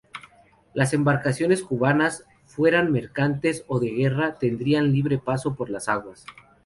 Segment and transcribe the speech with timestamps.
[0.73, 6.25] Las embarcaciones cubanas, fueran mercantes o de guerra, tendrían libre paso por las aguas.